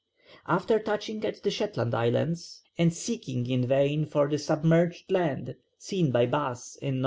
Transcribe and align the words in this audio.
After 0.47 0.79
touching 0.79 1.23
at 1.25 1.43
the 1.43 1.51
Shetland 1.51 1.93
Islands, 1.93 2.63
and 2.75 2.91
seeking 2.91 3.47
in 3.47 3.67
vain 3.67 4.07
for 4.07 4.27
the 4.27 4.39
submerged 4.39 5.11
land 5.11 5.57
seen 5.77 6.09
by 6.09 6.25
Bass 6.25 6.75
in 6.81 6.95
N. 6.95 6.99